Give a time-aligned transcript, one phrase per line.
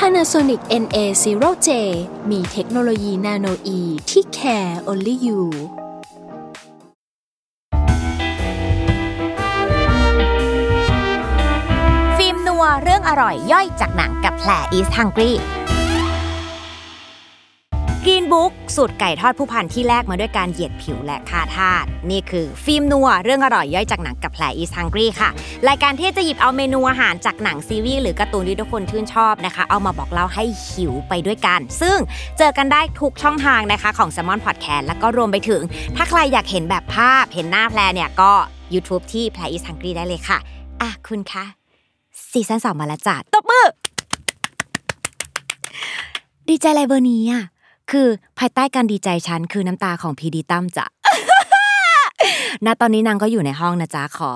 [0.00, 1.68] Panasonic NA0J
[2.30, 5.40] มีเทคโนโลยีนาโนอีที่ care only you
[12.16, 15.36] ฟิล์มนัวเรื่องอร่อยย่อยจากหนังกับแผลอีสทังกี้
[18.08, 25.30] รีนบุ๊กสูตรไก่ทอดผู้พันที่แลกมาด้วยการเหยียดผิวและคาทาสนี่คือฟิล์มนัวเรื่องอร่อยย่อยจากหนังกับแผล East Hungry ค่ะ
[25.68, 31.96] รายการที่จะหยิบเอาเมนูอาหารจากหนังซีรีส์หรือการ์ตูนที่ทุกคนชื่นชอบนะคะ เอามาบอกเล่าให้หิวไปด้วยกัน ซึ่ง
[32.38, 35.62] เจอกันได้ทุกช่องทางนะคะของ Salmon Podcast แล้วก็รวมไปถึง
[35.96, 38.32] ถ้าใครอยากเห็นแบบภาพเห็นหน้าแพรเนี่ยก็
[38.74, 40.38] YouTube ที่แพร is Hungry ได้เลยค่ะ
[40.80, 41.44] อะคุณคะ
[42.30, 43.66] season สองมาแล้วจ้ะตบมือ
[46.48, 47.44] ดีใจอะไรเบอร์นี้อะ
[47.90, 50.86] คือภายใต้การดีใจฉันคือน้ำตาของ PD ตั้มจ้ะ
[52.66, 54.30] ณตอนนี้นางก็อยู่ในห้องนะจ๊ะขอ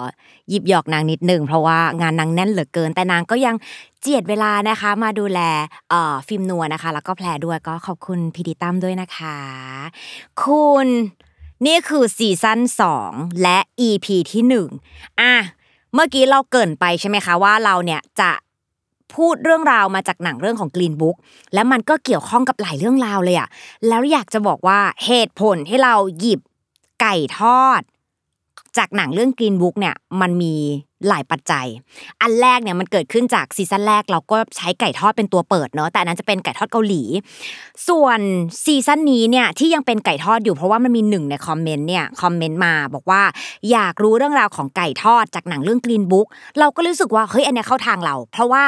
[0.49, 3.57] หยิบหยอกนางนิดหนึ่งเพราะว่างานนางแน่นเหลือเกิน แต่นางก็ยัง
[4.01, 5.41] เจียดเวลานะคะ มาดูแล
[5.91, 9.39] เอ่อฟิล์มนัวนะคะ แล้วก็แพรด้วยก็ขอบคุณพีดีตั้มด้วยนะคะ
[10.43, 10.89] คุณ
[11.67, 12.61] นี่คือซีซั่น
[13.01, 14.69] 2 และ EP ที่หนึ่ง
[15.21, 15.35] อะ
[15.95, 18.31] เมื่อกี้เราเกินไปใช่ไหมคะว่าเราเนี่ยจะ
[19.17, 21.17] พูดเรื่องราวมาจากหนังเรื่องของ Green Book
[21.55, 23.49] และมันก็เกี่ยวข้องกับหลายเรื่องราวเลยอะ
[23.89, 26.41] แล้วอยากจะบอกว่าเหตุผลที่เราหยิบ
[27.01, 27.81] ไก่ทอด
[28.79, 30.55] จากหนังเรื่อง Green Book เนี่ยมันมี
[31.09, 31.67] หลายปัจจัย
[32.23, 37.03] อันแรกเนี่ยมันเกิดขึ้นจากซีซั่นแรกเราก็ใช้ไก่ทอดเป็นตัวเปิดเนาะแต่อันนั้นจะเป็นไก่ทอดเกาหลี
[37.89, 38.21] ส่วน
[38.65, 43.23] ซีซั่นนี้เนี่ยที่ยังเป็นไก่ทอดอยู่เพราะว่ามันมีหนึ่งในคอมเมนต์เนี่ยคอมเมนต์มาบอกว่า
[43.71, 46.27] อยากรู้เรื่องราวของไก่ทอดจากหนังเรื่อง Green Book
[46.59, 48.65] เราก็รู้สึกว่าเฮ้ยอันนี้เข้าทางเรา เพราะว่า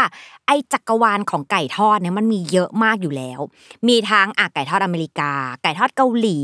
[0.47, 3.41] ไอ้จักรวาลของไก่ทอดเนี่ยมันมีเยอะมากอยู่แล้ว
[3.89, 5.33] มีทั้งอะไก่ทอดอเมริกา
[5.63, 6.39] ไก่ทอดเกาหลี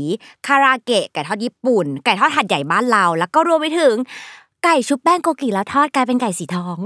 [0.47, 3.95] คาราเกะ ไก่ทอดญี่ปุ่น ไก่ทอดหัดใหญ่บ้านเรา แล้วก็รวมไปถึง
[4.63, 6.77] ไก่ชุบแป้งโกกิแล้วทอดกลายเป็นไก่สีทอง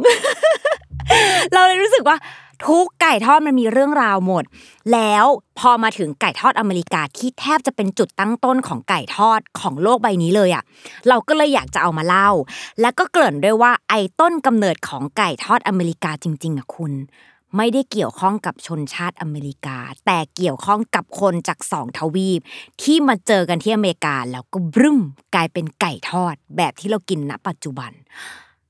[1.53, 2.17] เราเลยรู้สึกว่า
[2.65, 4.43] ทุกไก่ทอดมันมีเรื่องราวหมด
[4.93, 5.25] แล้ว
[5.59, 10.63] พอมาถึงไก่ทอดอเมริกาที่แทบจะเป็นจุดตั้งต้นของไก่ทอดของโลกใบนี้เลยอะ
[11.07, 12.29] เราก็เลยอยากจะเอามาเล่า
[12.81, 16.93] แล้วก็เกริ่นด้วยว่าไอ้ต้นกำเนิดของไก่ทอดอเมริกาจริง ๆอะคุณ
[17.57, 22.41] ไม่ได้เกี่ยวข้องกับชนชาติอเมริกา แต่เกี่ยวข้องกับคนจากสองทวีป
[22.81, 24.99] ที่มาเจอกันที่อเมริกาแล้วก็บรึ้ม
[25.35, 27.91] กลายเป็นไก่ทอด แบบที่เรากินณปัจจุบัน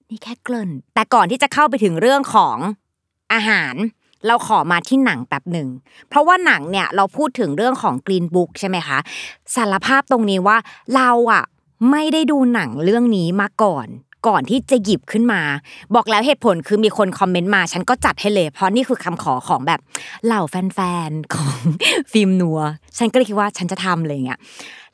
[0.09, 2.57] นี่แค่เกริ่น แต่ก่อนที่จะเข้าไปถึงเรื่องของ
[3.33, 3.75] อาหาร
[4.27, 5.69] เราขอมาที่หนังแป๊บหนึ่ง
[6.07, 8.97] เพราะว่าหนังเนี่ยเราพูดถึงเรื่องของ Green Book ใช่ไหมคะ
[9.55, 10.57] สารภาพตรงนี้ว่า
[10.95, 11.43] เราอะ
[11.91, 13.87] ไม่ได้ดูหนังเรื่องนี้มาก่อน
[14.27, 15.41] ก่อนที่จะหยิบขึ้นมา
[15.95, 19.79] บอกแล้วเหตุผลคือมีคนคอมเมนต์มา ฉันก็จัดให้เลย เพราะนี่คือคำขอของแบบ
[20.25, 20.79] เหล่าแฟ
[21.09, 21.55] นๆของ
[22.11, 22.59] ฟิล์มนัว
[22.97, 24.39] ฉันก็เลยคิดว่าฉันจะทำอะไรอย่างเงี้ย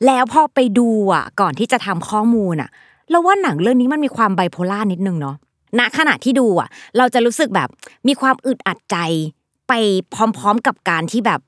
[0.06, 2.70] แล้วพอไปดูอะก่อนที่จะทำข้อมูลอะ
[3.10, 5.36] เราว่าหนังเรื่องนี้มันมีความไบโพล่านิดนึงเนาะ
[5.78, 7.68] ณขณะที่ดูอะ เราจะรู้สึกแบบ
[8.08, 8.96] มีความอึดอัดใจ
[9.68, 9.72] ไป
[10.14, 11.40] พร้อม ๆ กับการที่แบบ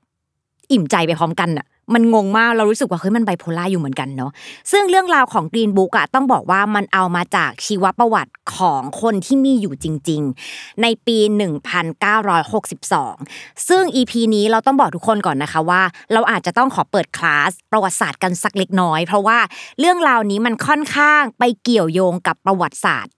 [0.73, 4.31] อิ่มใจไปพร้อมกันอะ มันงงมากเรารู้สึกว่าเฮ้ยมันไบโพล่าอยู่เหมือนกันเนาะ
[4.71, 10.23] ซึ่งเรื่องราวของ Green Book อะต้องบอกว่ามันเอามาจากชีวประวัติของคนที่มีอยู่จริง
[10.53, 15.83] ๆ ในปี 1962 ซึ่ง EP นี้เราต้องบอกทุกคนก่อนนะคะว่า
[16.13, 19.39] เราอาจจะต้องขอเปิดคลาสประวัติศาสตร์กันสักเล็กน้อย เพราะว่า
[19.81, 23.15] เรื่องราวนี้มันค่อนข้างไปเกี่ยวโยงกับประวัติศาสตร์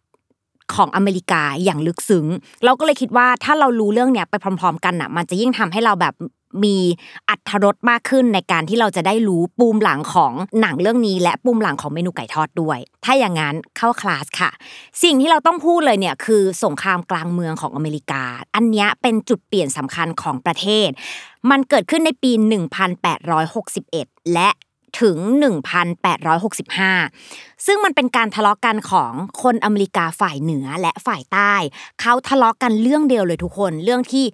[0.75, 2.27] ของอเมริกาอย่างลึกซึ้ง
[2.65, 6.15] เราก็เลยคิดว่าถ้าเรารู้เรื่องเนี้ยไปพร้อม ๆ กันอะ มันจะยิ่งทำให้เราแบบ
[6.65, 6.77] มี
[7.29, 14.51] อัธรสมากขึ้นในการที่เราจะได้รู้ปูมหลังของหนังเรื่องนี้ และปูมหลังของเมนูไก่ทอดด้วย ถ้าอย่างนั้นเข้าคลาสค่ะ
[15.03, 18.23] สิ่งที่เราต้องพูดเลยเนี่ยคือสงครามกลางเมืองของอเมริกา
[18.55, 20.89] อันนี้เป็นจุดเปลี่ยนสำคัญของประเทศ
[21.51, 22.33] มันเกิดขึ้นในปี
[23.53, 24.49] 1861 และ
[25.01, 25.19] ถึง
[26.43, 29.13] 1865 ซึ่งมันเป็นการทะเลาะกันของ
[29.43, 31.55] คนอเมริกาฝ่ายเหนือและฝ่ายใต้
[32.01, 34.25] เขาทะเลาะกันเรื่องเดียวเลยทุกคน เรื่องที่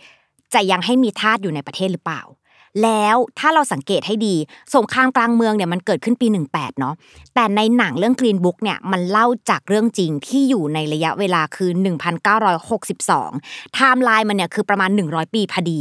[0.55, 2.23] จะยังให้มีทาสอยู่ในประเทศหรือเปล่า
[2.83, 4.35] แล้วถ้าเราสังเกตให้ดี
[4.75, 6.95] สงครามกลางเมืองเนี่ยมันเกิดขึ้นปี 18เนาะ
[7.35, 11.71] แต่ในหนังเรื่อง Green Book เนี่ยมันเล่าจากเรื่องจริงที่อยู่ในระยะเวลาคือ
[12.53, 15.81] 1962ไทม์ไลน์มันเนี่ยคือประมาณ 100 ปีพอดี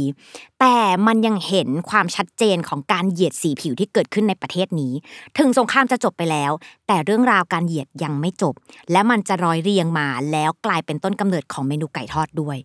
[0.60, 0.76] แต่
[1.06, 4.92] มันยังเห็นความชัดเจนของการเหยียดสีผิวที่เกิดขึ้นในประเทศนี้
[5.38, 6.52] ถึงสงครามจะจบไปแล้ว
[6.86, 8.54] แต่เรื่องราวการเหยียดยังไม่จบ
[8.92, 12.56] และมันจะร้อยเรียงมาแล้วกลายเป็นต้นกำเนิดของเมนูไก่ทอดด้วย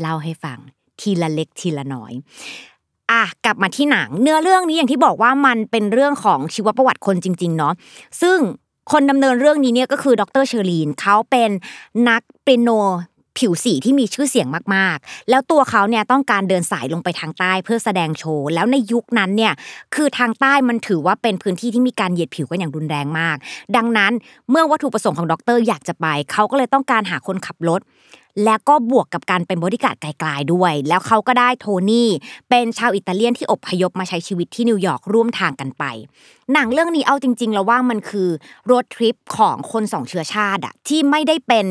[0.00, 0.60] เล่าให้ฟัง
[1.00, 2.12] ทีละเล็กทีละน้อย
[3.10, 7.72] อะกลับมาที่หนัง เนื้อเรื่องนี้อย่างที่บอกว่ามันเป็นเรื่องของชีวประวัติคนจริง ๆ เนาะ
[8.22, 8.38] ซึ่ง
[8.92, 11.50] คนดำเนินเรื่องนี้เนี่ยก็คือดรเชอรีนเขาเป็น
[12.08, 12.70] นักเปียโน
[13.38, 19.52] ผิวสีที่มีชื่อเสียงมากๆ แล้วตัวเขาเนี่ยต้องการเดินสายลงไปทางใต้เพื่อแสดงโชว์ แล้วในยุคนั้นเนี่ย
[19.94, 23.36] คือทางใต้มันถือว่าเป็นพื้นที่ที่มีการเหยียดผิวกันอย่างรุนแรงมาก
[23.76, 24.12] ดังนั้น
[24.50, 27.80] เมื่อวัตถุประสงค์ของดรอยากจะไป เขาก็เลยต้องการหาคนขับรถ
[28.44, 32.08] แล้วก็บวกกับการเป็นบริการไกลๆด้วย แล้วเขาก็ได้โทนี่
[32.50, 35.84] เป็นชาวอิตาเลียนที่อพยพมาใช้ชีวิตที่นิวยอร์กร่วมทางกันไป
[36.52, 38.28] หนังเรื่องนี้เอาจริงๆ แล้วว่ามันคือ
[38.70, 41.66] รถทริปของคนสองเชื้อชาติอะที่ไม่ได้เป็น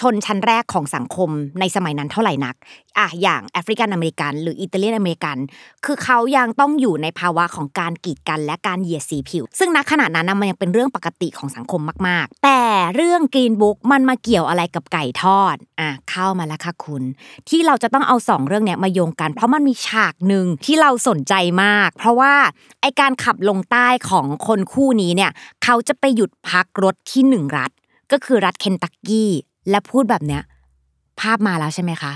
[0.00, 1.30] ชนชั้นแรกของสังคม
[1.60, 2.54] ในสมัยนั้นเท่าไหร่นัก
[2.98, 5.36] อะอย่างแอฟริกันอเมริกัน หรืออิตาเลียนอเมริกัน
[5.84, 12.60] คือเขายังต้องอยู่ในภาวะของการกีดกันและการเหยียดสีผิว ซึ่งณขณะนั้นนะมันยังเป็นเรื่องปกติของสังคมมาก ๆ แต่
[12.94, 17.02] เรื่องกรีนบุ๊กมันมาเกี่ยวอะไรกับไก่ทอดอะเข้ามาแล้วค่ะคุณ
[17.48, 22.34] ที่เราจะต้องเอาสองเรื่องเนี้ยมาโยงกัน เพราะมันมีฉากหนึ่งที่เราสนใจมาก เพราะว่า
[22.80, 25.30] ไอการขับลงใต้ของคนคู่นี้เนี่ย
[25.64, 27.70] เขาจะไปหยุดพักรถที่หนึ่งรัฐ
[28.12, 29.32] ก็คือรัฐเคนตักกี้
[29.70, 30.42] และพูดแบบเนี้ย
[31.20, 32.12] ภาพมาแล้วใช่ไหมคะ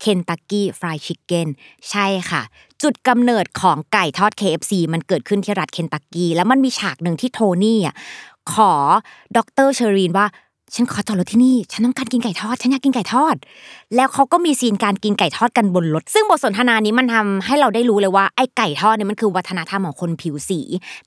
[0.00, 1.48] เคนตักกี้ฟรายชิคเก้น
[1.90, 2.42] ใช่ค่ะ
[2.82, 7.94] จุดกำเนิดของไก่ทอด KFC มันเกิดขึ้นที่รัฐเคนตักกี้ แล้วมันมีฉากหนึ่งที่โทนี่อะ
[8.52, 8.72] ขอ
[9.36, 10.26] ดรเชอรีนว่า
[10.74, 13.36] ฉันขอจอดรถที่นี่ ฉันต้องการกินไก่ทอด ฉันอยากกินไก่ทอด
[13.96, 20.60] แล้วเขาก็มีซีนการกินไก่ทอดกันบนรถ ซึ่งบทสนทนานี้มันทำให้เราได้รู้เลยว่าไอ้ไก่ทอดเนี่ยมันคือวัฒนธรรมของคนผิวสี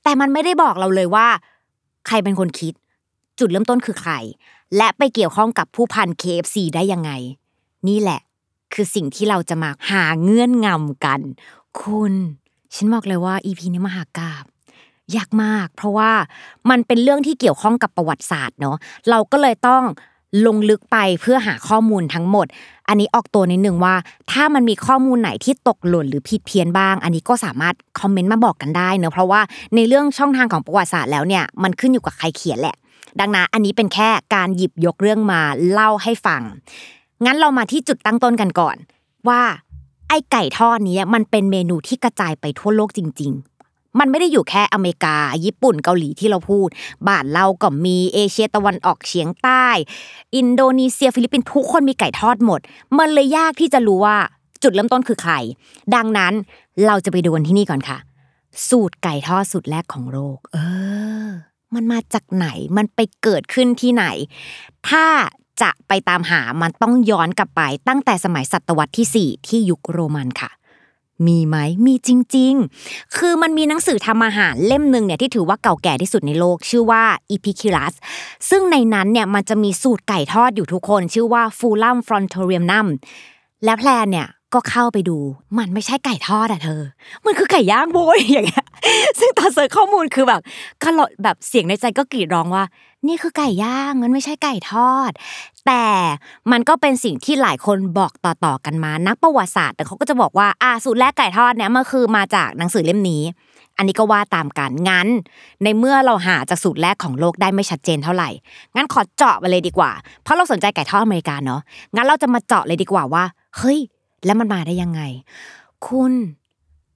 [0.04, 1.28] แต่มันไม่ได้บอกเราเลยว่า
[2.08, 2.74] ใครเป็นคนคิด
[3.40, 4.14] จุดเริ่มต้นคือใคร
[4.78, 7.12] และไปเกี่ยวข้องกับผู้พัน KFC ได้ยังไง
[7.88, 8.22] นี่แหละ
[8.74, 11.22] คือสิ่งที่เราจะมาหาเงื่อนงำกัน
[11.80, 12.14] คุณ
[12.76, 14.46] ฉันบอกเลยว่า EP นี้มหากาบ
[15.16, 16.12] ยากมาก เพราะว่า
[16.70, 18.78] มันเป็นเรื่องที่เกี่ยวข้องกับประวัติศาสตร์เนาะ
[19.10, 19.84] เราก็เลยต้อง
[20.48, 22.48] ลงลึกไปเพื่อหาข้อมูลทั้งหมด
[22.88, 23.96] อันนี้ออกตัวนิดนึงว่า
[24.32, 29.42] ถ้ามันมีข้อมูลไหนที่ตกหล่นหรือผิดเพี้ยนบ้าง อันนี้ก็สามารถคอมเมนต์มาบอกกันได้เนอะเพราะว่า
[29.76, 32.76] ในเรื่องช่องทางของประวัติศาสตร์แล้วเนี่ยมันขึ้นอยู่กับใครเขียนแหละ
[33.20, 35.42] ดังนั้นอันนี้เป็นแค่การหยิบยกเรื่องมา
[35.72, 36.42] เล่าให้ฟัง
[37.26, 38.78] งั้นเรามาที่จุดตั้งต้นกันก่อน
[39.28, 39.42] ว่า
[40.08, 43.32] ไอ้ไก่ทอดนี้มันเป็นเมนูที่กระจายไปทั่วโลกจริง
[43.66, 45.16] ๆ มันไม่ได้อยู่แค่อเมริกา
[45.46, 46.70] ญี่ปุ่นเกาหลีที่เราพูด
[47.08, 49.66] บ้านเราก็มีเอเชียตะวันออกเฉียงใต้
[50.36, 52.60] อินโดนีเซียฟิลิปปินส์ทุกคนมีไก่ทอดหมด
[52.98, 54.18] มันเลยยากที่จะรู้ว่า
[54.64, 55.34] จุดเริ่มต้นคือใคร
[55.96, 56.34] ดังนั้น
[56.86, 57.98] เราจะไปดูกันที่นี่ก่อนค่ะ
[58.70, 60.58] สูตรไก่ทอดสูตรแรกของโลก เอ
[61.28, 61.30] อ
[61.76, 62.48] มันมาจากไหน
[62.78, 64.06] มันไปเกิดขึ้นที่ไหน
[64.90, 65.06] ถ้า
[65.62, 70.52] จะไปตามหามันต้องย้อนกลับไปตั้งแต่สมัยศตวรรษที่ 4 ที่ยุคโรมันค่ะ
[71.28, 72.54] มีไหมมีจริง
[72.86, 77.04] ๆ คือมันมีหนังสือทำอาหารเล่มหนึ่งเนี่ยที่ถือว่าเก่าแก่ที่สุดในโลก ชื่อว่า
[77.36, 77.94] Epicurus
[78.50, 82.66] ซึ่งในนั้นเนี่ยมันจะมีสูตรไก่ทอดอยู่ทุกคน ชื่อว่า Fullam Frontorium
[83.66, 85.18] และแพลนเนี่ย ก็เข้าไปดู
[85.58, 86.82] มันไม่ใช่ไก่ทอดอะเธอ
[87.26, 88.66] มันคือไก่ย่างโว้ยอย่างเงี้ย
[89.20, 90.42] ซึ่งตอนเสิร์ชข้อมูลคือแบบ
[90.84, 90.90] ก็
[91.24, 92.64] แบบเสียงในใจก็กรีดร้องว่า
[93.08, 95.12] นี่คือไก่ย่างมันไม่ใช่ไก่ทอด
[95.68, 95.84] แต่
[96.52, 103.24] มันก็เป็นสิ่งที่หลายคนบอกต่อๆกันมานักประวัติศาสตร์แต่เขาก็จะบอกว่าอ่าสูตรแรกไก่ทอดเนี่ยมันคือมาจากหนังสือเล่มนี้
[103.78, 105.08] อันนี้ก็ว่าตามกันงั้น
[105.64, 108.30] ในเมื่อเราหาจากสูตรแรกของโลกได้ไม่ชัดเจนเท่าไหร่
[108.76, 109.92] งั้นขอเจาะไปเลยดีกว่า
[110.24, 111.62] เพราะเราสนใจไก่ทอดอเมริกาเนาะ
[111.96, 113.24] งั้นเราจะมาเจาะเลยดีกว่าว่า
[113.58, 113.80] เฮ้ย
[114.26, 115.02] แล้วมันมาได้ยังไง
[115.88, 116.14] คุณ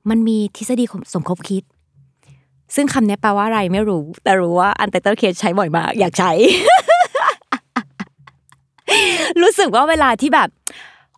[0.10, 1.64] มันมีทฤษฎีสมคบคิด
[2.76, 6.32] ซึ่งคำนี้แปลว่าอะไรไม่รู้ แต่รู้ว่า Untitled Case ใช้บ่อยมาก อยากใช้
[9.42, 10.50] รู้สึกว่าเวลาที่แบบ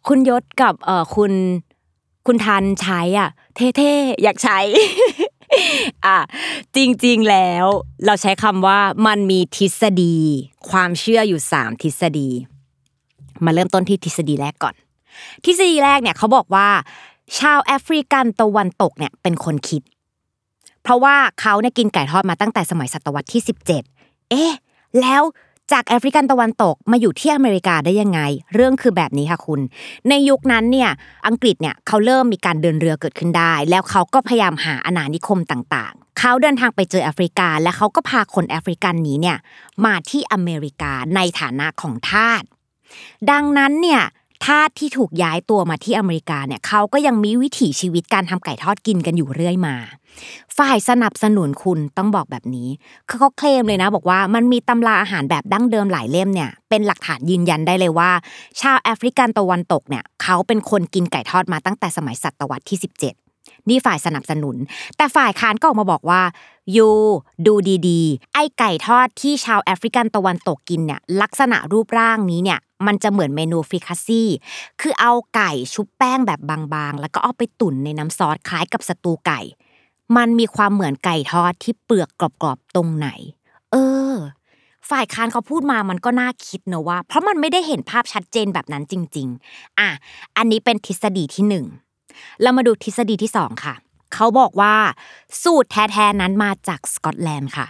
[0.08, 1.32] คุณยชกับเอ่อคุณ
[2.28, 4.60] คุณธัญใช้อะ เท่ๆ อยากใช้
[6.06, 6.18] อะ
[6.76, 7.66] จริงๆแล้ว
[8.06, 10.16] เราใช้คำว่ามันมีทฤษฎี
[10.70, 12.30] ความเชื่ออยู่สามทฤษฎี
[13.46, 14.76] มาเริ่มต้นที่ทฤษฎีแรกก่อน
[15.46, 16.68] ทฤษฎีแรกเนี่ยเขาบอกว่า
[17.40, 19.82] ชาวแอฟริกันตะวันตกเนี่ยเป็นคนคิด
[20.84, 23.42] เพราะว่าเขาเนี่ยกินไก่ทอดมาตั้งแต่สมัยศตวรรษที่
[23.86, 24.54] 17 เอ๊ะ
[25.02, 25.24] แล้ว
[25.72, 28.20] จากแอฟริกันตะวันตกมาอยู่ที่อเมริกาได้ยังไง
[28.56, 29.62] เรื่องคือแบบนี้ค่ะคุณ
[30.10, 30.90] ในยุคนั้นเนี่ย
[31.28, 39.38] อังกฤษเนี่ยเขาเริ่มมีการเดินเรือเกิดขึ้นได้ แล้วเขาก็พยายามหาอาณานิคมต่างๆ เขาเดินทางไปเจอแอฟริกา และเขาก็พาคนแอฟริกันนี้เนี่ย
[39.86, 42.44] มาที่อเมริกาในฐานะของทาส
[43.32, 44.02] ดังนั้นเนี่ย
[44.46, 49.76] ทาสที่ถูกย้ายตัวมาที่อเมริกาเนี่ยเขาก็ยังมีวิถีชีวิตการทำไก่ทอดกินกันอยู่เรื่อยมา
[50.58, 52.70] ฝ่ายสนับสนุนคุณต้องบอกแบบนี้
[53.08, 58.12] คือเขาเคลมเลยนะ บอกว่ามันมีตำราอาหารแบบดั้งเดิมหลายเล่มเนี่ยเป็นหลักฐานยืนยันได้เลยว่า
[58.62, 63.27] ชาวแอฟริกันตะวันตกเนี่ยเขาเป็นคนกินไก่ทอดมาตั้งแต่สมัยศตวรรษที่ 17
[63.70, 64.56] นี่ฝ่ายสนับสนุน
[64.98, 66.22] แต่ฝ่ายค้านก็ออกมาบอกว่า
[66.76, 66.90] you
[67.46, 67.54] ดู
[67.88, 74.30] ดีๆ ไอไก่ทอดที่ชาวแอฟริกันตะวันตกกินเนี่ยลักษณะรูปร่างนี้เนี่ยมันจะเหมือนเมนู fricassee
[74.82, 76.40] คือเอาไก่ชุบแป้งแบบ
[76.74, 79.40] บางๆ แล้วก็เอาไปตุ๋นในน้ำซอสคล้ายกับสตูไก่
[80.18, 83.08] มันมีความเหมือนไก่ทอดที่เปลือกกรอบๆตรงไหน
[83.72, 83.76] เอ
[84.14, 84.16] อ
[84.90, 89.90] ฝ่ายค้านเขาพูดมามันก็น่าคิดนะว่า เพราะมันไม่ได้เห็นภาพชัดเจนแบบนั้นจริง ๆ อะ
[90.38, 91.66] อันนี้เป็นทฤษฎีที่หนึ่ง
[92.42, 93.74] เรามาดูทฤษฎีที่สองค่ะ
[94.14, 94.76] เขาบอกว่า
[95.44, 97.68] สูตรแท้ๆนั้นมาจากสกอตแลนด์ค่ะ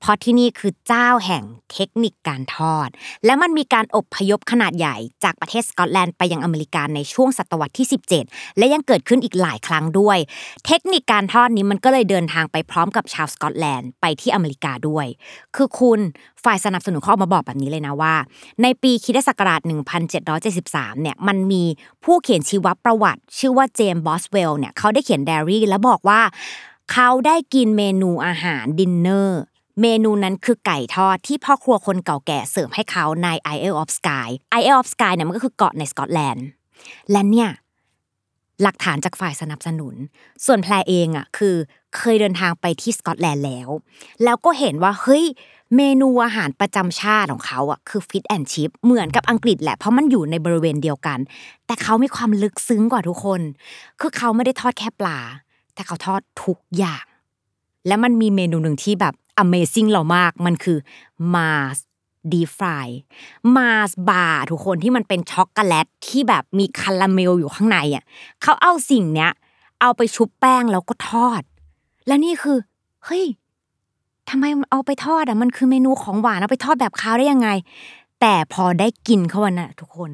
[0.00, 2.88] เพราะที่นี่คือเจ้าแห่งเทคนิคการทอด
[3.24, 7.86] และมันมีการอบพยพขนาดใหญ่จากประเทศสกอตแลนด์ไปยังอเมริกาในช่วงศตวรรษที่
[8.22, 10.18] 17 และยังเกิดขึ้นอีกหลายครั้งด้วย
[10.66, 15.06] เทคนิคการทอดนี้มันก็เลยเดินทางไปพร้อมกับชาวสกอตแลนด์ไปที่อเมริกาด้วย
[15.56, 16.00] คือคุณ
[16.44, 18.14] ฝ่ายสนับสนุนเขาออกมาบอกแบบนี้เลยนะว่า
[18.62, 19.60] ในปีคริสตศักราช
[20.32, 21.64] 1773 เนี่ยมันมี
[22.04, 26.20] ผู้เขียนชีวประวัติ ชื่อว่า James Boswell เนี่ยเขาได้เขียนไดอารี่ แล้วบอกว่า
[26.92, 29.42] เขาได้กินเมนูอาหารดินเนอร์
[29.82, 36.46] เมนูนั้นคือไก่ทอดที่พ่อครัวคนเก่าแก่เสิร์ฟให้เขาใน Isle of Skye Isle of Skye เนี่ยมันก็คือเกาะในสกอตแลนด์
[37.12, 37.48] และเนี่ย
[38.62, 39.94] หลักฐานจากฝ่ายสนับสนุน
[40.46, 41.54] ส่วนแพรเองอะคือ
[41.96, 43.68] เคยเดินทางไปที่สกอตแลนด์แล้ว
[44.24, 45.24] แล้วก็เห็นว่าเฮ้ย
[45.76, 51.18] เมนูอาหารประจำชาติของเขาอะคือฟิตแอนชิพเหมือนกับอังกฤษแหละเพราะมันอยู่ในบริเวณเดียวกัน
[51.66, 53.40] แต่เขามีความลึกซึ้งกว่าทุกคน
[54.00, 55.18] คือเขาไม่ได้ทอดแค่ปลา
[55.74, 57.04] แต่เขาทอดทุกอย่าง
[57.86, 60.78] และมันมีเมนูหนึ่งที่แบบ Amazing เรามากมันคือ
[61.34, 61.78] มาส
[62.32, 68.04] deep fried Mars bar ทุกคนที่มันเป็นช็อกโกแลตที่แบบมีคาราเมลอยู่ข้างในอะ
[68.42, 69.30] เขาเอาสิ่งเนี้ย
[69.80, 71.42] เอาไปชุบแป้งแล้วก็ทอด
[72.06, 72.58] และนี่คือ
[73.04, 73.24] เฮ้ย
[74.28, 77.48] ทำไมเอาไปทอดอะมันคือเมนูของหวานเอาไปทอดแบบคาวได้ยังไง
[78.20, 80.10] แต่พอได้กินเขาวันน่ะ ทุกคน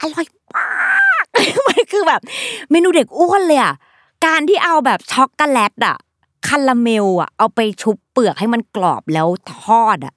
[0.00, 0.26] อร่อย
[0.56, 1.24] มาก
[1.68, 2.20] มันคือแบบ
[2.70, 3.74] เมนูเด็กอ้วนเลยอะ
[4.26, 5.96] การที่เอาแบบช็อกโกแลตอะ
[6.46, 10.14] คาราเมลอะเอาไปชุบเปลือกให้มันกรอบแล้วทอดอะ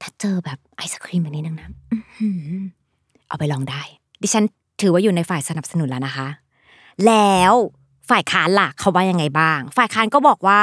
[0.00, 2.62] ถ้าเจอแบบไอศครีมแบบนี้นึงนะอื้อหือ
[3.28, 3.82] เอาไปลองได้
[4.22, 4.44] ดิฉัน
[4.80, 6.28] ถือว่าอยู่ในฝ่ายสนับสนุนแล้วนะคะ
[7.06, 7.52] แล้ว
[8.10, 10.60] ฝ่ายค้านล่ะเขาว่ายังไงบ้าง ฝ่ายค้านก็บอกว่า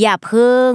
[0.00, 0.70] อย่าพิ่ง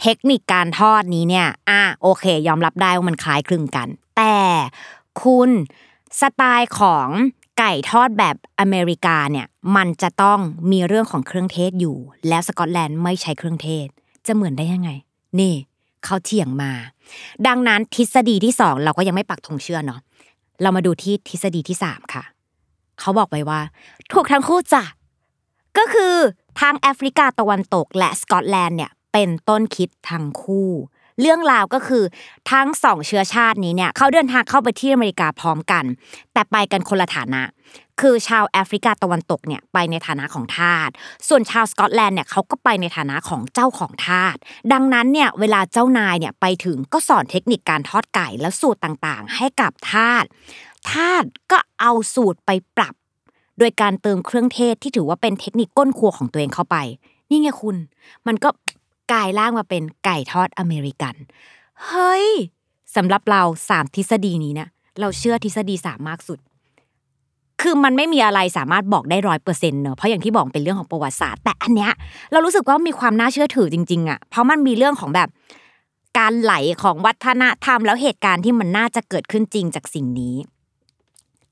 [0.00, 4.36] เทคนิคการทอดนี้เนี่ย อะโอเค ยอมรับได้ว่ามันคล้ายคลึงกัน แต่
[5.22, 5.50] คุณ
[6.20, 7.08] สไตล์ของ
[7.58, 10.38] ไก่ทอดแบบอเมริกาเนี่ยมันจะต้อง
[10.72, 11.96] มีเรื่องของเครื่องเทศอยู่
[12.28, 13.86] แล้วสกอตแลนด์ไม่ใช้เครื่องเทศ
[14.26, 14.90] จะเหมือนได้ยังไง
[15.40, 15.54] นี่
[16.04, 16.72] เขาเถียงมา
[17.46, 20.00] ดังนั้นทฤษฎีที่สองเราก็ยังไม่ปักธงเชื่อเนาะ
[20.62, 22.24] เรามาดูที่ทฤษฎีที่สามค่ะ
[23.00, 23.60] เขาบอกไว้ว่า
[24.12, 24.84] ถูกทั้งคู่จ้ะ
[25.78, 26.14] ก็คือ
[26.60, 30.70] ทางแอฟริกาตะวันตกและสกอตแลนด์เนี่ยเป็นต้นคิดทั้งคู่
[31.22, 32.04] เรื่องราวก็คือ
[32.50, 35.84] ทั้งสองเชื้อชาตินี้เนี่ยเขาเดินทางเข้าไปที่อเมริกาพร้อมกัน
[36.32, 37.42] แต่ไปกันคนละฐานะ
[38.00, 40.88] คือชาวแอฟริกาตะวันตกเนี่ยไปในฐานะของทาส
[41.28, 44.36] ส่วนชาวสกอตแลนด์เนี่ยเขาก็ไปในฐานะของเจ้าของทาส
[44.72, 50.24] ดังนั้นเนี่ยเวลาเจ้านายเนี่ยไปถึงก็สอนเทคนิคการทอดไก่และสูตรต่างๆ ให้กับทาส
[50.90, 52.94] ทาสก็เอาสูตรไปปรับ
[53.58, 56.76] โดยการเติมเครื่องเทศที่ถือว่าเป็นเทคนิคก้นครัวของตัวเองเข้าไป
[57.30, 57.76] นี่ไงคุณ
[58.26, 58.48] มันก็
[59.12, 61.14] กลายร่างมาเป็นไก่ทอดอเมริกัน
[61.86, 62.26] เฮ้ย
[62.96, 64.68] สำหรับเราสามทฤษฎีนี้นะ
[65.00, 66.38] เราเชื่อทฤษฎีสามมากสุด
[67.60, 71.92] คือมันไม่มีอะไรสามารถบอกได้ร้อยเปอร์เซ็นต์เนอะเพราะอย่างที่บอกเป็นเรื่องของประวัติศาสตร์ แต่อันเนี้ย
[72.32, 75.28] เรารู้สึกว่ามีความน่าเชื่อถือจริงๆอะ เพราะมันมีเรื่องของแบบ
[76.18, 80.36] การไหลของวัฒนธรรมแล้วเหตุการณ์ที่มันน่าจะเกิดขึ้นจริงจากสิ่งนี้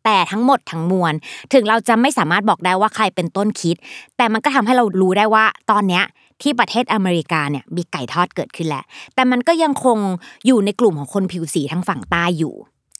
[0.05, 1.12] แต่ทั้งหมดทั้งมวล
[1.52, 3.76] ถึงเราจะไม่สามารถบอกได้ว่าใครเป็นต้นคิด
[4.17, 6.05] แต่มันก็ทำให้เรารู้ได้ว่า ตอนเนี้ย
[6.42, 9.99] ที่ประเทศอเมริกาเนี่ยมีไก่ทอดเกิดขึ้นแล้วแต่มันก็ยังคง
[10.47, 12.54] อยู่ในกลุ่มของคนผิวสีทางฝั่งใต้อยู่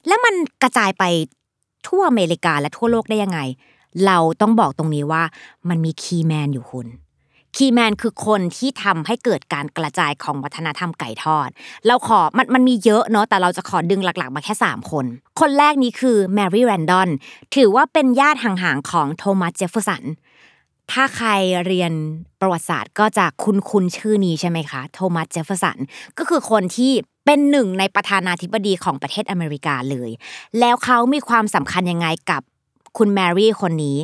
[0.07, 1.05] แล้วมันกระจายไป
[1.87, 3.41] ทั่วอเมริกาและทั่วโลกได้ยังไง
[4.07, 5.23] เราต้องบอกตรงนี้ว่า
[5.69, 6.89] มันมี key man อยู่คุณ
[7.57, 11.49] key man คือคนที่ทำให้เกิดการกระจายของวัฒนธรรมไก่ทอด
[11.87, 15.05] เราขอมันมันมีเยอะเนาะแต่เราจะขอดึงหลักๆมาแค่ 3 คน
[15.41, 17.09] คนแรกนี้คือ Mary Randolph
[17.57, 20.05] ถือว่าเป็นญาติห่างๆของ Thomas Jefferson
[20.93, 21.31] ถ้าใคร
[21.67, 21.93] เรียน
[22.41, 25.79] ประวัติศาสตร์ก็จะคุ้นคุ้นชื่อนี้ใช่ไหมคะ Thomas Jefferson
[26.19, 26.93] ก็คือคนที่
[27.25, 30.11] เป็นหนึ่งในประธานาธิบดีของประเทศอเมริกาเลย
[30.61, 32.43] แล้วเขามีความสำคัญยังไงกับ
[32.99, 33.99] คุณแมรี่คนนี้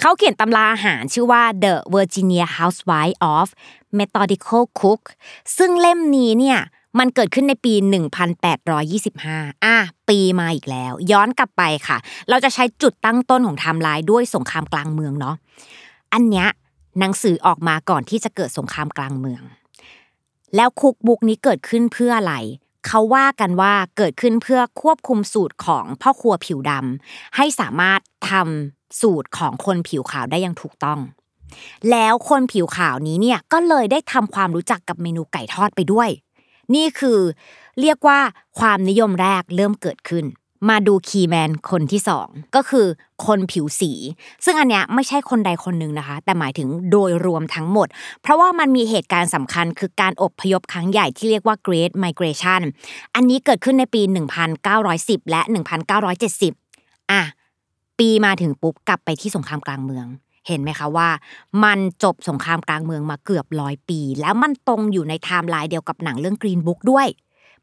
[0.00, 3.46] เขาเขียนตำราอาหารชื่อว่า The Virginia Housewife or
[3.98, 5.02] Methodical Cook
[5.58, 6.58] ซึ่งเล่มนี้เนี่ย
[6.98, 7.74] มันเกิดขึ้นในปี
[8.88, 9.76] 1825 อะ
[10.08, 11.98] ปีมาอีกแล้ว ย้อนกลับไปค่ะ
[12.28, 15.36] เราจะใช้จุดตั้งต้นของไทม์ไลน์ด้วยสงครามกลางเมืองเนาะ
[16.14, 16.48] อันเนี้ย
[16.98, 19.42] หนังสือออกมาก่อนที่จะเกิดสงครามกลางเมือง
[20.56, 22.34] แล้วคุกบุกนี้เกิดขึ้นเพื่ออะไร
[22.86, 31.00] เขาว่ากันว่าเกิดขึ้นเพื่อควบคุมสูตรของพ่อครัวผิวดำให้สามารถทำสูตรของคนผิวขาวได้อย่างถูกต้อง
[31.90, 36.08] แล้วคนผิวขาวนี้เนี่ยก็เลยได้ทำความรู้จักกับเมนูไก่ทอดไปด้วย
[36.74, 37.18] นี่คือ
[37.80, 38.20] เรียกว่า
[38.58, 40.24] ความนิยมแรกเริ่มเกิดขึ้น
[40.68, 42.86] มาดูคีย์แมนคนที่สองก็คือ
[43.26, 43.92] คนผิวสี
[44.44, 47.88] ซึ่งอันเนี้ยไม่ใช่คนใดคนหนึ่งนะคะ แต่หมายถึงโดยรวมทั้งหมด
[48.22, 52.62] เพราะว่ามันมีเหตุการณ์สำคัญคือการอบพยพครั้งใหญ่ที่เรียกว่า Great Migration
[53.14, 54.02] อันนี้เกิดขึ้นในปี
[54.66, 55.40] 1910 และ
[56.46, 57.22] 1970 อะ
[57.98, 60.06] ปีมาถึงปุ๊บกลับไปที่สงครามกลางเมือง
[60.48, 61.08] เห็นไหมคะว่า
[61.64, 67.06] มันจบสงครามกลางเมืองมาเกือบร้อยปี แล้วมันตรงอยู่ในไทม์ไลน์เดียวกับหนังเรื่อง Green Book ด้วย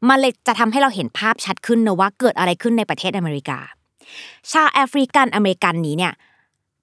[0.08, 3.58] มันเลยจะทำให้เราเห็นภาพชัดขึ้นนะว่าเกิดอะไรขึ้นในประเทศอเมริกา
[4.52, 6.14] ชาวแอฟริกันอเมริกันนี้เนี่ย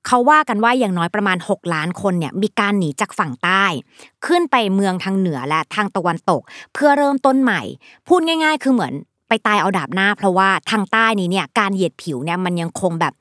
[0.08, 3.64] เขาว่ากันว่าอย่างน้อยประมาณ 6 ล้านคนเนี่ยมีการหนีจากฝั่งใต้
[4.26, 6.42] ขึ้นไปเมืองทางเหนือและทางตะวันตก
[6.74, 7.62] เพื่อเริ่มต้นใหม่
[8.08, 8.94] พูดง่าย ๆ คือเหมือน
[9.30, 13.14] ไปตายเอาดาบหน้า เพราะว่าทางใต้นี้เนี่ยการเหยียดผิวเนี่ยมันยังคงแบบ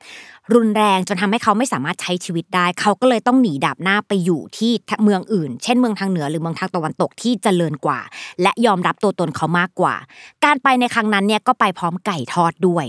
[0.55, 4.73] รุนแรงจนทำให้เขาไม่สามารถใช้ชีวิตได้ เขาก็เลยต้องหนีดาบหน้าไปอยู่ที่
[5.05, 8.01] เมืองอื่น เช่นเมืองทางเหนือหรือเมืองทางตะวันตกที่เจริญกว่า
[8.43, 9.95] และยอมรับตัวตนเขามากกว่า
[10.45, 12.87] การไปในครั้งนั้นเนี่ยก็ไปพร้อมไก่ทอดด้วย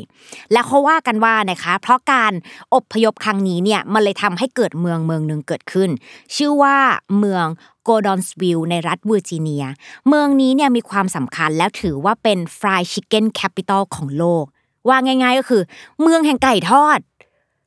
[0.51, 2.33] และเขาว่ากันว่านะคะ เพราะการ
[2.75, 5.89] อบพยพครั้งนี้เนี่ยมันเลยทำให้เกิดเมืองเมืองหนึ่งเกิดขึ้น
[6.35, 6.75] ชื่อว่า
[7.19, 7.45] เมือง
[7.89, 9.63] Gordonsville ในรัฐเวอร์จิเนีย
[10.07, 14.45] เมืองนี้เนี่ยมีความสำคัญแล้วถือว่าเป็น fried chicken capital ของโลก
[14.87, 15.63] ว่าง่ายๆก็คือ
[16.01, 16.99] เมืองแห่งไก่ทอด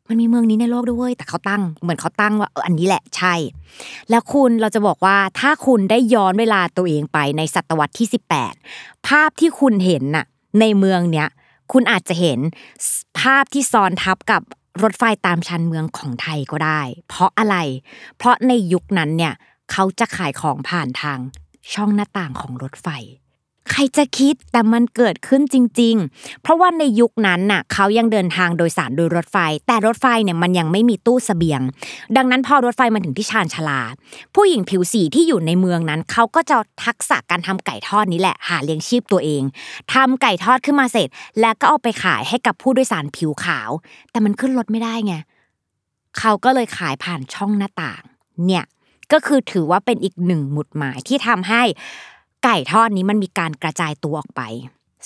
[0.08, 3.34] มันมีเมืองนี้ในโลกด้วย แต่เขาตั้ง เหมือนเขาตั้งว่าเอออันนี้แหละใช่
[4.10, 8.08] แล้วคุณเราจะบอกว่าถ้าคุณได้ย้อนเวลาตัวเองไปในศตวรรษที่
[8.56, 10.26] 18 ภาพที่คุณเห็นน่ะ
[10.60, 11.28] ในเมืองเนี้ย
[11.72, 12.38] คุณอาจจะเห็น
[13.20, 14.42] ภาพที่ซ้อนทับกับ
[14.82, 17.56] รถไฟตามชันเมืองของไทยก็ได้ เพราะอะไร
[18.16, 19.34] เพราะในยุคนั้นเนี่ย
[19.72, 21.18] เขาจะขายของผ่านทาง
[21.72, 22.88] ช่องหน้าต่างของรถไฟ
[23.70, 31.60] ใครจะคิดแต่มันเกิดขึ้นจริง ๆ เพราะว่าในยุคนั้นน่ะเขายังเดินทางโดยสารโดยรถไฟ แต่รถไฟเนี่ยมันยังไม่มีตู้เสบียง
[32.16, 33.80] ดังนั้นพอรถไฟมาถึงที่ชานชาลา
[34.34, 39.42] ผู้หญิงผิวสีที่อยู่ในเมืองนั้น เขาก็จะทักษะการทำไก่ทอดนี้แหละ หาเลี้ยงชีพตัวเอง
[39.94, 41.08] ทำไก่ทอดขึ้นมาเสร็จ
[41.40, 43.70] แล้วก็เอาไปขายให้กับผู้โดยสารผิวขาว
[44.10, 45.14] แต่มันขึ้นรถไม่ได้ไง
[46.18, 48.02] เขาก็เลยขายผ่านช่องหน้าต่าง
[48.46, 48.64] เนี่ย
[49.12, 51.62] ก็คือถือว่าเป็นอีกหนึ่งหมุดหมายที่ทำให้
[52.44, 54.42] ไก่ทอดนี้มันมีการกระจายตัวออกไป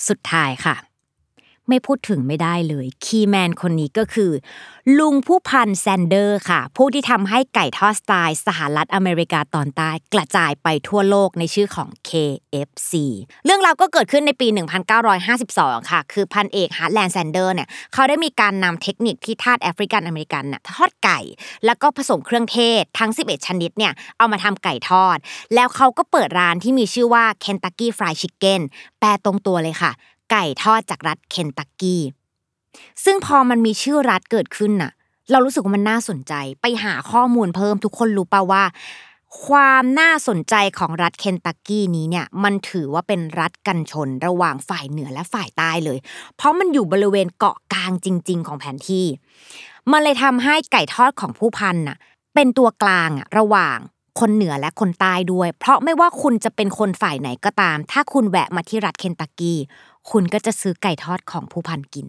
[0.07, 0.75] สุดท้ายค่ะ
[1.69, 4.31] ไม่พูดถึงไม่ได้เลย key man คนนี้ก็คือ
[4.99, 12.93] ลุงผู้พันแซนเดอร์ค่ะ ผู้ที่ทำให้ไก่ทอดสไตล์สหรัฐอเมริกาตอนใต้กระจายไปทั่วโลกในชื่อของ KFC
[13.45, 14.47] เรื่องราวก็เกิดขึ้นในปี
[15.03, 21.19] 1952 ค่ะ คือพันเอกฮาร์แลนด์แซนเดอร์เนี่ยเขาได้มีการนำเทคนิคที่ทาสแอฟริกันอเมริกันน่ะทอดไก่
[21.65, 25.17] แล้วก็ผสมเครื่องเทศทั้ง 11 ชนิดเนี่ยเอามาทำไก่ทอด
[25.55, 28.61] แล้วเขาก็เปิดร้านที่มีชื่อว่า Kentucky Fried Chicken
[28.99, 29.93] แปลตรงตัวเลยค่ะ
[30.31, 32.01] ไก่ทอดจากรัฐเคนตักกี้
[33.03, 34.91] ซึ่งพอมันมีชื่อรัฐเกิดขึ้นน่ะ
[35.31, 38.63] เรารู้สึกว่ามันน่าสนใจ ไปหาข้อมูลเพิ่มทุกคนรู้ป่าว่า
[39.45, 45.97] ความน่าสนใจของรัฐเคนตักกี้นี้เนี่ย มันถือว่าเป็นรัฐกันชนระหว่างฝ่ายเหนือและฝ่ายใต้เลย
[46.35, 49.05] เพราะมันอยู่บริเวณเกาะกลางจริง ๆ ของแผนที่
[49.91, 51.97] มันเลยทำให้ไก่ทอดของผู้พันน่ะ
[52.35, 53.77] เป็นตัวกลางอะระหว่าง
[54.19, 59.59] คนเหนือและคนใต้ด้วย เพราะไม่ว่าคุณจะเป็นคนฝ่ายไหนก็ตาม ถ้าคุณแวะมาที่รัฐเคนตักกี้
[60.11, 62.07] คุณก็จะซื้อไก่ทอดของผู้พันกิน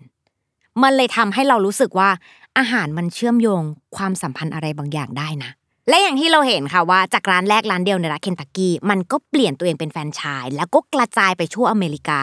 [0.83, 2.11] มันเลยทำให้เรารู้สึกว่า
[2.59, 3.63] อาหารมันเชื่อมโยง
[3.97, 5.51] ความสัมพันธ์อะไรบางอย่างได้นะ
[5.89, 12.21] และอย่างที่เราเห็นค่ะว่าจากร้านแรกร้านเดียวในรัฐเคนตักกี้มันก็เปลี่ยนตัวเองเป็นแฟนชาย แล้วก็กระจายไปทั่วอเมริกา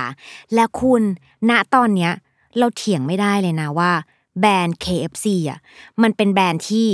[0.53, 1.01] และคุณ
[1.49, 2.11] ณตอนเนี้ย
[2.57, 3.91] เราเถียงไม่ได้เลยนะว่า
[4.39, 5.59] แบรนด์ KFC อะ
[6.01, 6.87] มันเป็นแบรนด์ที่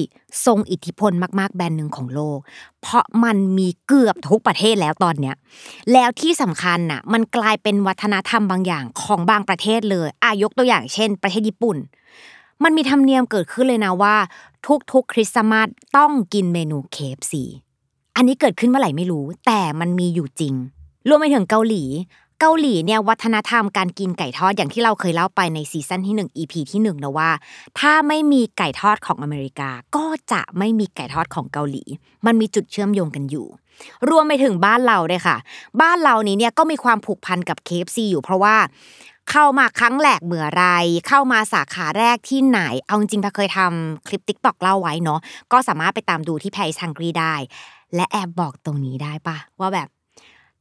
[0.46, 2.40] ทรงอิทธิพลมากๆ แบรนด์หนึ่งของโลก
[2.82, 5.36] เพราะมันมีเกือบทุกประเทศแล้วตอนเนี้ย
[5.94, 11.78] แล้วที่สำคัญน่ะมันกลายเป็นวัฒนธรรมบางอย่างของบางประเทศเลยอายกตัวอย่างเช่น ประเทศญี่ปุ่น
[12.64, 14.16] มันมีธรรมเนียมเกิดขึ้นเลยนะว่า
[14.92, 17.34] ทุกๆ คริสต์มาสต้องกินเมนู KFC
[18.16, 20.54] อันนี้เกิดขึ้นเมื่อไหร่ไม่รู้ แต่มันมีอยู่จริง
[21.08, 21.84] รวมไปถึงเกาหลี
[22.44, 27.30] เกาหลีเนี่ยวัฒนธรรมการกินไก่ทอดอย่างที่เราเคยเล่าไปในซีซั่นที่ 1 EP ที่1นะว่า
[27.80, 31.84] ถ้าไม่มีไก่ทอดของอเมริกา ก็จะไม่มีไก่ทอดของเกาหลี
[32.26, 33.48] มันมีจุดเชื่อมโยงกันอยู่
[34.10, 35.38] รวมไปถึงบ้านเราด้วยค่ะ
[35.82, 38.56] บ้านเรานี้เนี่ยก็มีความผูกพันกับ KFC อยู่เพราะว่า
[39.32, 40.66] เข้ามาครั้งแรกเมื่อไร
[41.08, 45.20] เข้ามาสาขาแรกที่ไหน เอาจริงๆพาเคยทำคลิป TikTok เล่าไว้เนาะ
[45.52, 47.34] ก็สามารถไปตามดูที่แพรซังกรีได้
[47.96, 49.90] และแอบบอกตรงนี้ได้ปะว่าแบบ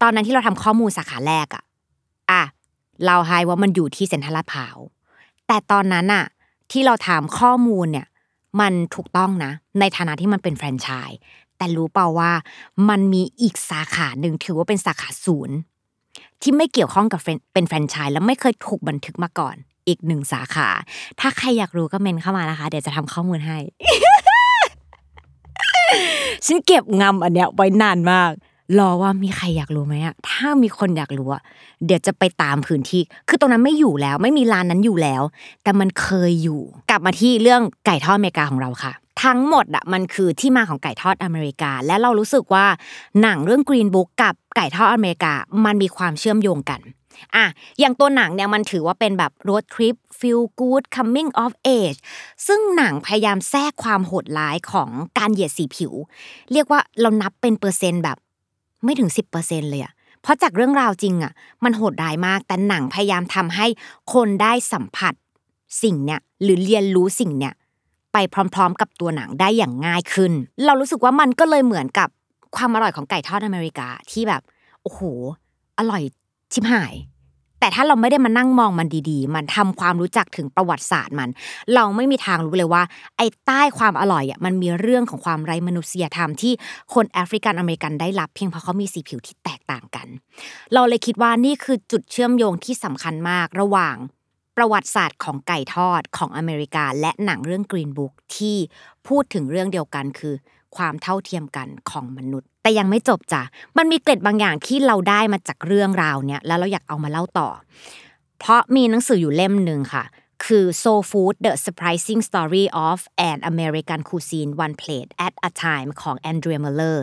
[0.02, 1.62] ตอนนั้นที่เราทำข้อมูลสาขาแรกอะ
[2.30, 2.42] อะ
[3.06, 4.76] เราให้ว่ามันอยู่ที่เซ็นทรัลลาดพร้าว
[5.46, 6.24] แต่ตอนนั้นอะ
[6.70, 8.06] ที่เราถามข้อมูลเนี่ย
[8.60, 11.18] มันถูกต้องนะ ในฐานะที่มันเป็นแฟรนไชส์
[11.56, 12.32] แต่รู้เปล่าว่า
[12.88, 15.56] มันมีอีกสาขาหนึ่งถือว่าเป็นสาขาศูนย์
[16.42, 17.20] ที่ไม่เกี่ยวข้องกับ
[17.52, 19.56] เป็นแฟรนไชส์แล้วไม่เคยถูกบันทึกมาก่อน
[19.88, 20.68] อีกหนึ่งสาขา
[21.20, 23.58] ถ้าใครอยากรู้ก็เมนเข้ามานะคะ เดี๋ยวจะทำข้อมูลให้
[26.46, 28.30] ฉันเก็บงำอันเนี้ยไว้นานมาก
[28.78, 31.42] รอว่ามีใครอยากรู้ไหมอะถ้ามีคนอยากรู้อะ
[31.86, 35.22] เดี๋ยวจะไปตามพื้นที่ คือตรงนั้นไม่อยู่แล้ว ไม่มีร้านนั้นอยู่แล้ว
[35.62, 38.92] แต่มันเคยอยู่ กลับมาที่เรื่องไก่ทอดอเมริกาของเราค่ะ
[39.24, 42.66] ทั้งหมดอะมันคือที่มาของไก่ทอดอเมริกา และเรารู้สึกว่า
[43.22, 45.32] หนังเรื่อง Green Book กับไก่ทอดอเมริกา
[45.64, 46.80] มันมีความเชื่อมโยงกัน
[47.36, 47.46] อะ
[47.78, 51.98] อย่างตัวหนังเนี่ยมันถือว่าเป็นแบบ road trip feel good coming of age
[52.46, 55.92] ซึ่งหนังพยายามแทรกความโหดร้ายของการเหยียดสีผิว
[56.52, 58.18] เรียกว่าเรานับเป็นเปอร์เซ็นต์แบบ
[58.84, 61.32] ไม่ถึง 10%เลยอะเพราะจากเรื่องราวจริงอะ
[61.64, 63.66] มันโหดร้ายมาก แต่หนังพยายามทำให้
[64.14, 65.14] คนได้สัมผัส
[65.82, 67.54] สิ่งเนี้ยหรือเรียนรู้สิ่งเนี้ย
[68.12, 68.16] ไป
[68.54, 70.32] พร้อม ๆ กับตัวหนังได้อย่างง่ายขึ้น
[70.66, 72.08] เรารู้สึกว่ามันก็เลยเหมือนกับ
[72.56, 74.42] ความอร่อยของไก่ทอดอเมริกาที่แบบ
[74.82, 75.00] โอ้โห
[75.78, 76.02] อร่อย
[76.52, 76.94] ชิบหาย
[77.60, 81.30] แต่ถ้าเราไม่ได้มานั่งมองมันดีๆ มันทำความรู้จักถึงประวัติศาสตร์มัน
[81.74, 82.82] เราไม่มีทางรู้เลยว่า
[83.16, 86.52] ไอ้ใต้ความอร่อยอะมันมีเรื่องของความไร้มนุษยธรรมที่
[86.94, 90.06] คนแอฟริกันอเมริกันได้รับเพียงเพราะเขามีสีผิวที่แตกต่างกัน
[90.74, 93.96] เราเลยคิดว่านี่คือจุดเชื่อมโยงที่สำคัญมากระหว่าง
[94.62, 98.56] ประวัติศาสตร์ของไก่ทอดของอเมริกา และหนังเรื่อง Green Book ที่
[99.08, 100.34] พูดถึงเรื่องเดียวกันคือ
[100.76, 103.42] ความเท่าเทียมกันของมนุษย์ แต่ยังไม่จบจ้ะ
[103.78, 107.48] มันมีเกร็ดบางอย่างที่เราได้มาจากเรื่องราวเนี้ยแล้วเราอยากเอามาเล่าต่อ
[108.38, 110.04] เพราะมีหนังสืออยู่เล่มหนึ่งค่ะ
[110.44, 112.98] คือ Soul Food The Surprising Story of
[113.30, 116.98] an American Cuisine One Plate at a Time ของ Adrian Miller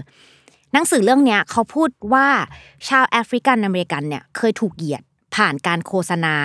[0.73, 2.27] หนังสือเรื่องเนี้ยเขาพูดว่า
[2.87, 5.03] ชาวแอฟริกันอเมริกันเนี่ยเคยถูกเหยียด
[5.35, 6.35] ผ่านการโฆษณา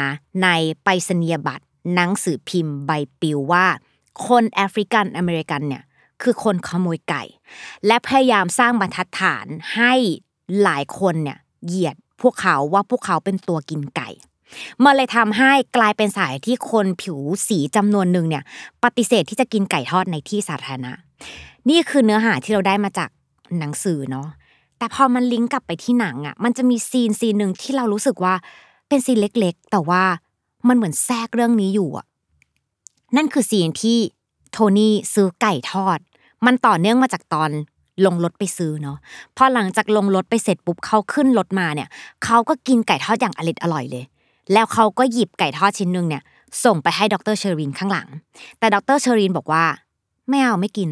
[0.43, 0.49] ใน
[0.83, 1.65] ไปรษณียบัตร
[1.95, 2.91] หนังสือพิมพ์ใบ
[3.21, 3.67] ปลิวว่า
[4.27, 5.83] คนแอฟริกันอเมริกันเนี่ย
[6.23, 7.23] คือคนขโมยไก่
[7.87, 9.93] และพยายามสร้างบรรทัดฐานให้
[10.63, 14.09] หลายคนเนี่ยเหยียดพวกเขาว่าพวกเขาเป็นตัวกินไก่
[14.85, 17.19] มันเลยทำให้กลายเป็นสายที่คนผิว
[17.49, 18.45] สีจำนวนหนึ่งเนี่ย
[18.85, 20.93] ปฏิเสธที่จะกินไก่ทอดในที่สาธารณะ
[21.69, 23.11] นี่คือเนื้อหาที่เราได้มาจาก
[23.59, 24.29] หนังสือเนาะ
[24.79, 28.35] แต่พอมันลิงก์กลับไปที่หนังอะมันจะมี scene scene หนึ่งที่เรารู้สึกว่า
[28.89, 30.05] เป็น scene เล็กๆ แต่ว่า
[30.69, 32.07] มันเหมือนแทรกเรื่องนี้อยู่อะ
[33.17, 33.99] นั่นคือ scene ที่
[34.53, 35.99] โทนี่ซื้อไก่ทอด
[36.47, 37.51] มันต่อเนื่องมาจากตอน
[38.07, 38.99] ลงรถไปซื้อเนาะ
[39.37, 41.89] พอหลังจากลงรถไปเสร็จปุ๊บเขาขึ้นรถมาเนี่ย
[42.25, 44.05] เขาก็กินไก่ทอดอย่างอร่อดอร่อยเลย
[44.53, 46.23] แล้วเขาก็หยิบไก่ทอดชิ้นหนึ่งเนี่ย
[46.65, 48.09] ส่งไปให้ดร.เชอร์ลีย์ข้างหลัง
[48.59, 49.65] แต่ดร.เชอร์ลีย์บอกว่า
[50.29, 50.91] ไม่เอาไม่กิน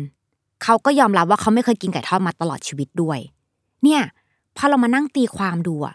[0.63, 3.19] เขาก็ยอมรับว่าเขาไม่เคยกินไก่ทอดมาตลอดชีวิตด้วย
[3.85, 4.03] เนี่ย
[4.57, 5.95] พอเรามานั่งตีความดูอะ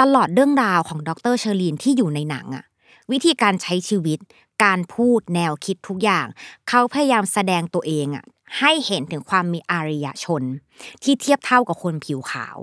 [0.00, 2.64] ตลอดเรื่องราวของดร.เชอร์ลีย์ที่อยู่ในหนังอะ
[3.12, 4.18] วิธีการใช้ชีวิต
[4.64, 6.26] การพูดแนวคิดทุกอย่าง
[6.68, 8.24] เขาพยายามแสดงตัวเองอะ
[8.58, 10.42] ให้เห็นถึงความมีอารยชน
[11.02, 12.56] ที่เทียบเท่ากับคนผิวขาว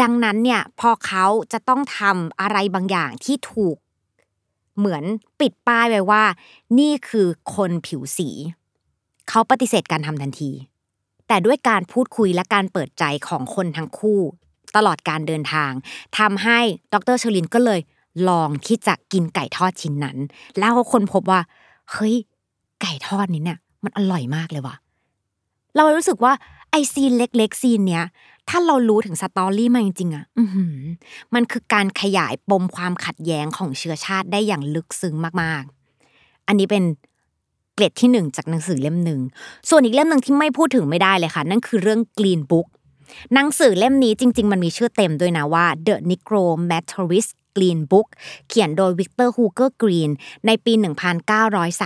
[0.00, 3.76] ดังนั้นเนี่ยพอเขาจะต้องทำอะไรบางอย่างที่ถูก
[4.78, 5.04] เหมือน
[5.40, 6.24] ปิดป้ายไว้ว่า
[6.78, 8.30] นี่คือคนผิวสี
[9.28, 10.50] เขาปฏิเสธการทำทันที
[11.28, 14.20] แต่ด้วยการพูดคุยและการเปิดใจของคนทั้งคู่
[14.76, 15.70] ตลอดการเดินทาง
[16.18, 16.58] ทำให้
[16.92, 17.80] ดร.เชอร์ลีย์ก็เลย
[18.28, 20.16] ลองที่จะกินไก่ทอดชิ้นนั้น
[20.58, 21.40] แล้วเขาค้นพบว่า
[21.92, 22.14] เฮ้ย
[22.82, 24.76] ไก่ทอดนี้เนี่ยมันอร่อยมากเลยว่ะ
[25.76, 26.32] เรารู้สึกว่า
[26.70, 28.04] ไอ scene เล็กๆ scene เนี้ย
[28.48, 30.26] ถ้าเรารู้ถึง story มาจริงๆอะ
[31.34, 36.84] มันคือการขยายปมความขัดแย้งของเชื้อชาติได้อย่างลึกซึ้งมากๆ อันนี้เป็น
[37.74, 39.20] เกร็ดที่หนึ่งจากหนังสือเล่มหนึ่ง
[39.68, 42.66] ส่วนอีกเล่มหนึ่งที่ไม่พูดถึงไม่ได้เลยค่ะ นั่นคือเรื่อง Green Book
[43.34, 48.08] หนังสือเล่มนี้จริง ๆ มันมีชื่อเต็มด้วยนะว่า The Negro Motorist Green Book
[48.48, 50.10] เขียนโดยวิกเตอร์ฮูเกอร์กรีน
[50.46, 50.72] ในปี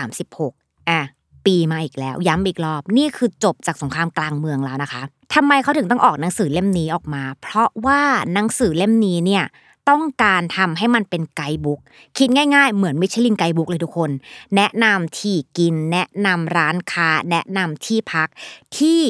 [0.09, 1.01] 1936 อะ
[1.47, 5.03] ปีมาอีกแล้ว ย้ำอีกรอบ นี่คือจบจากสงครามกลางเมืองแล้วนะคะ
[5.35, 8.03] ทำไมเขาถึงต้องออกหนังสือเล่มนี้ออกมา เพราะว่า
[8.35, 9.45] หนังสือเล่มนี้เนี่ย
[9.91, 11.81] ต้องการทำให้มันเป็น guidebook
[12.19, 14.11] คิดง่ายๆ เหมือนมิชลิน guidebook เลยทุกคน
[14.57, 18.29] แนะนำที่กิน แนะนำร้านค้า แนะนำที่พัก
[18.79, 19.01] ที่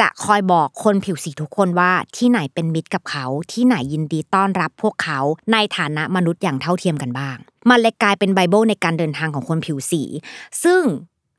[0.00, 5.20] จะคอยบอกคนผิวสีทุกคนว่าที่ไหนเป็นมิตรกับเขา ที่ไหนยินดีต้อนรับพวกเขา
[5.52, 7.36] ในฐานะมนุษย์อย่างเท่าเทียมกันบ้าง
[7.70, 10.02] มันเลยกลายเป็นไบเบิลในการเดินทางของคนผิวสี
[10.64, 10.82] ซึ่ง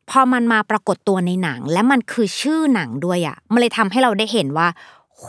[0.09, 4.67] พอมันมาปรากฏตัวในหนัง และมันคือชื่อหนังด้วยอะมันเลยทำให้เราได้เห็นว่า
[5.17, 5.27] โห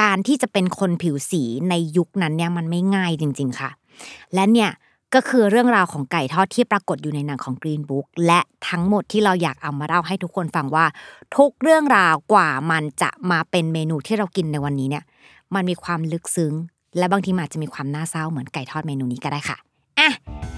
[0.00, 3.70] การที่จะเป็นคนผิวสีในยุคนั้นเนี่ยมันไม่ง่ายจริง ๆค่ะ
[4.34, 4.70] และเนี่ย
[5.14, 10.86] ก็คือเรื่องราวของไก่ทอดที่ปรากฏอยู่ในหนังของ Green Book และทั้งหมดที่เราอยากเอามาเล่าให้ทุกคนฟังว่า
[11.36, 15.04] ทุกเรื่องราวกว่ามันจะมาเป็นเมนูที่เรากินในวันนี้เนี่ย
[15.54, 16.52] มันมีความลึกซึ้ง
[16.98, 19.56] และบางทีอาจจะมีความน่าเศร้าเหมือนไก่ทอดเมนูนี้ก็ได้ค่ะ
[19.98, 20.10] อะ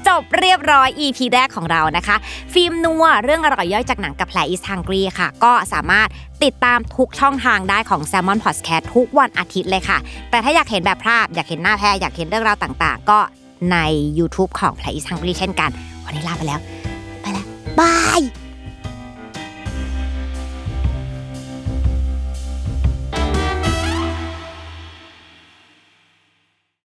[0.09, 2.17] จบเรียบร้อย EP แรกของเรานะคะ
[2.53, 6.09] ฟิล์มนัวเรื่องอร่อยย่อยจากหนังกับแผล is hungry ค่ะ ก็สามารถ
[6.45, 9.99] ติดตามทุกช่องทางได้ของ Salmon Podcast ทุกวันอาทิตย์เลยค่ะ
[10.31, 13.19] แต่ถ้าอยากเห็นแบบภาพ อยากเห็นหน้าแพรอยากเห็นเรื่องราวต่าง ๆ ก็
[13.73, 13.77] ใน
[14.19, 15.71] YouTube ของแผล is hungry เช่นกัน
[16.05, 16.61] วันนี้ลาไปแล้ว
[17.21, 17.47] ไปแล้ว
[17.81, 18.23] บาย